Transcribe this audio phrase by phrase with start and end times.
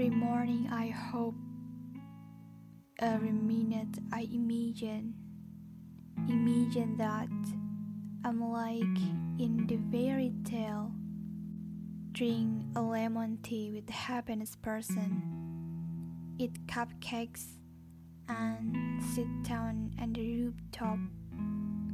[0.00, 1.34] Every morning I hope,
[3.00, 5.12] every minute I imagine,
[6.26, 7.28] imagine that
[8.24, 8.96] I'm like
[9.38, 10.90] in the fairy tale.
[12.12, 15.22] Drink a lemon tea with the happiness person,
[16.38, 17.44] eat cupcakes,
[18.26, 20.98] and sit down on the rooftop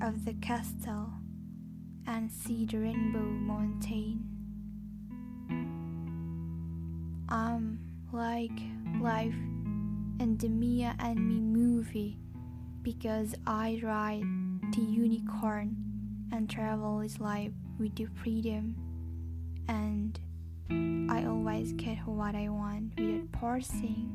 [0.00, 1.10] of the castle
[2.06, 4.22] and see the rainbow mountain.
[7.28, 7.85] I'm
[8.16, 8.58] like
[8.98, 9.34] life
[10.20, 12.18] in the Mia and Me movie
[12.82, 14.24] because I ride
[14.74, 15.76] the unicorn
[16.32, 18.74] and travel this life with the freedom
[19.68, 20.18] and
[21.10, 24.10] I always get what I want without forcing,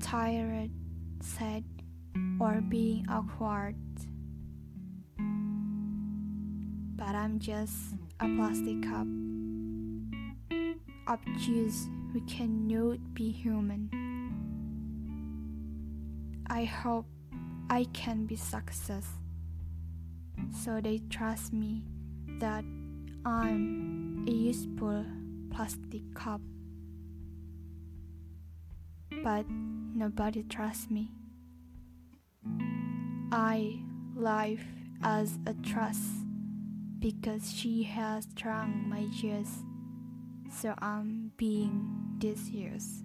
[0.00, 0.70] tired,
[1.20, 1.62] sad,
[2.40, 3.76] or being awkward.
[6.96, 9.06] But I'm just a plastic cup
[11.06, 13.90] of juice we cannot be human.
[16.48, 17.06] I hope
[17.68, 19.06] I can be success
[20.62, 21.82] so they trust me
[22.38, 22.64] that
[23.24, 25.04] I'm a useful
[25.50, 26.40] plastic cup.
[29.22, 31.10] But nobody trusts me.
[33.32, 33.80] I
[34.14, 34.64] live
[35.02, 36.02] as a trust
[36.98, 39.62] because she has drunk my juice,
[40.50, 43.02] so I'm being this years.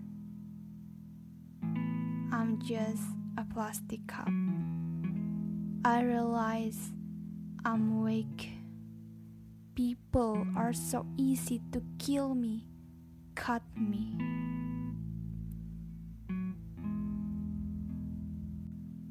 [2.31, 3.03] I'm just
[3.37, 4.29] a plastic cup.
[5.85, 6.91] I realize
[7.65, 8.51] I'm weak.
[9.75, 12.67] People are so easy to kill me,
[13.35, 14.15] cut me.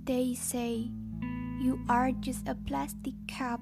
[0.05, 0.91] They say
[1.61, 3.61] you are just a plastic cup.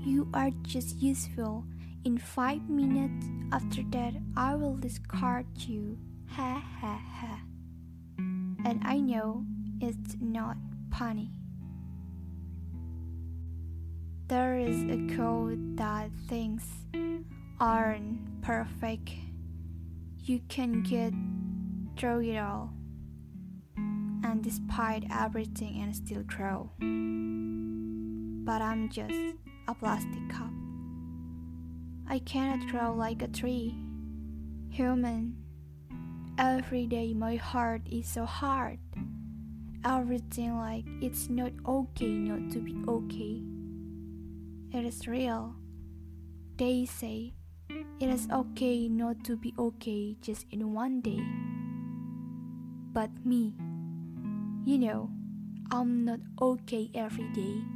[0.00, 1.64] You are just useful
[2.06, 5.98] in five minutes after that, I will discard you.
[6.28, 7.40] Ha ha ha.
[8.18, 9.44] And I know
[9.80, 10.56] it's not
[10.96, 11.32] funny.
[14.28, 16.62] There is a code that things
[17.58, 19.10] aren't perfect.
[20.22, 21.12] You can get
[21.98, 22.72] through it all.
[23.76, 26.70] And despite everything and still grow.
[28.44, 29.34] But I'm just
[29.66, 30.65] a plastic cup.
[32.08, 33.74] I cannot grow like a tree.
[34.70, 35.36] Human.
[36.38, 38.78] Every day my heart is so hard.
[39.84, 43.42] Everything like it's not okay not to be okay.
[44.72, 45.56] It is real.
[46.58, 47.34] They say
[47.98, 51.22] it is okay not to be okay just in one day.
[52.92, 53.54] But me,
[54.64, 55.10] you know,
[55.70, 57.75] I'm not okay every day.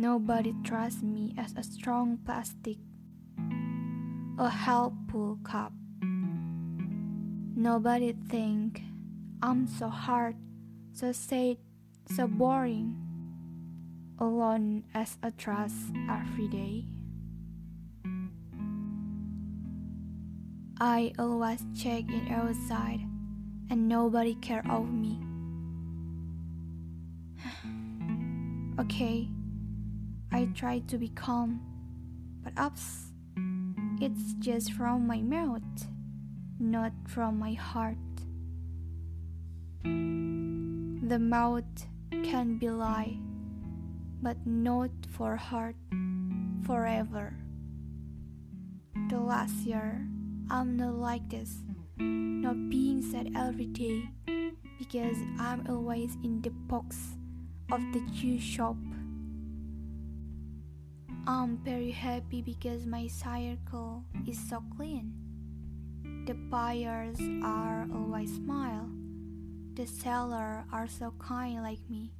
[0.00, 2.76] Nobody trusts me as a strong plastic,
[4.38, 5.72] a helpful cup.
[7.56, 8.82] Nobody think
[9.42, 10.36] I'm so hard,
[10.92, 11.56] so sad,
[12.14, 12.94] so boring,
[14.20, 16.84] alone as a trust every day.
[20.80, 23.00] I always check in outside
[23.68, 25.18] and nobody care of me.
[28.78, 29.28] okay.
[30.30, 30.54] I mm.
[30.54, 31.60] try to be calm,
[32.42, 33.12] but ups,
[34.00, 35.62] it's just from my mouth,
[36.60, 37.96] not from my heart.
[39.82, 41.64] The mouth
[42.22, 43.16] can be lie,
[44.20, 45.76] but not for heart
[46.66, 47.34] forever.
[49.08, 50.06] The last year,
[50.50, 51.64] I'm not like this,
[51.96, 54.10] not being sad every day,
[54.78, 57.16] because I'm always in the box
[57.72, 58.76] of the juice shop
[61.28, 65.12] I'm very happy because my circle is so clean.
[66.24, 68.88] The buyers are always smile.
[69.74, 72.14] The seller are so kind like me.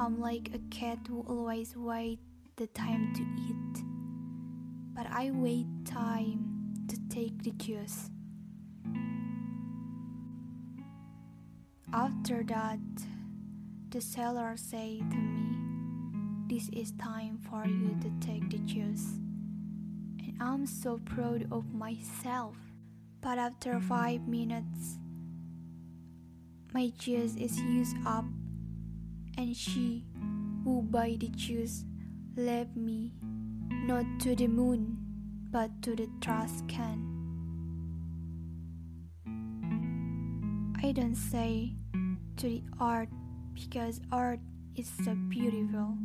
[0.00, 2.20] I'm like a cat who always wait
[2.56, 3.84] the time to eat.
[4.94, 8.08] But I wait time to take the juice.
[11.92, 12.80] After that,
[13.90, 15.63] the seller say to me,
[16.54, 19.18] this is time for you to take the juice.
[20.20, 22.54] And I'm so proud of myself.
[23.20, 24.98] But after five minutes,
[26.72, 28.24] my juice is used up,
[29.36, 30.04] and she
[30.62, 31.86] who buy the juice
[32.36, 33.10] left me
[33.70, 34.96] not to the moon
[35.50, 37.02] but to the trash can.
[40.80, 41.74] I don't say
[42.36, 43.08] to the art
[43.54, 44.38] because art
[44.76, 45.96] is so beautiful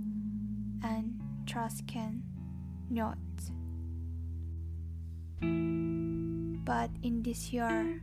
[0.83, 2.23] and trust can
[2.89, 3.17] not.
[5.41, 8.01] But in this year,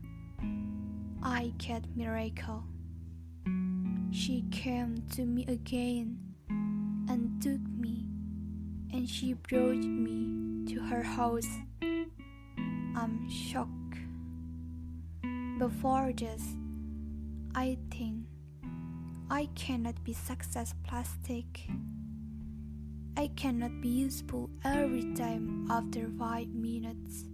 [1.22, 2.64] I get miracle.
[4.10, 6.18] She came to me again
[6.48, 8.06] and took me,
[8.92, 11.48] and she brought me to her house.
[12.96, 13.70] I'm shocked.
[15.58, 16.42] Before this,
[17.54, 18.24] I think
[19.30, 21.68] I cannot be success plastic.
[23.16, 27.24] I cannot be useful every time after five minutes.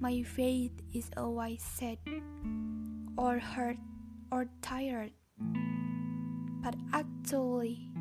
[0.00, 1.98] My faith is always sad,
[3.18, 3.76] or hurt,
[4.32, 5.12] or tired.
[6.64, 7.92] But actually,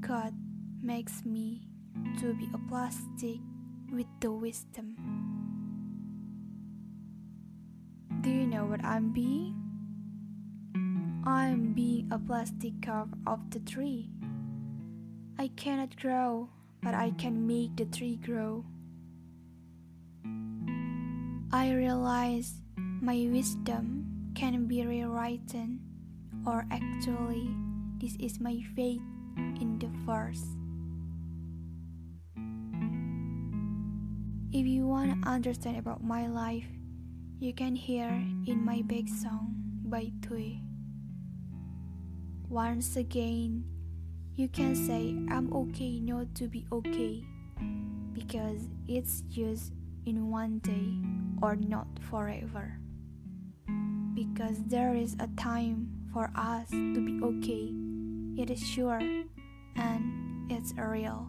[0.00, 0.32] God
[0.80, 1.68] makes me
[2.20, 3.36] to be a plastic
[3.92, 4.96] with the wisdom.
[8.22, 9.60] Do you know what I'm being?
[11.28, 14.08] I'm being a plastic carve of the tree.
[15.40, 16.48] I cannot grow,
[16.82, 18.64] but I can make the tree grow.
[21.52, 25.78] I realize my wisdom can be rewritten,
[26.44, 27.54] or actually,
[28.02, 29.00] this is my fate
[29.60, 30.42] in the verse.
[34.50, 36.66] If you want to understand about my life,
[37.38, 39.54] you can hear in my big song
[39.84, 40.60] by Tui.
[42.48, 43.62] Once again,
[44.38, 47.24] you can say I'm okay not to be okay
[48.12, 49.72] because it's just
[50.06, 50.94] in one day
[51.42, 52.78] or not forever.
[54.14, 57.74] Because there is a time for us to be okay,
[58.40, 59.02] it is sure
[59.74, 61.26] and it's real.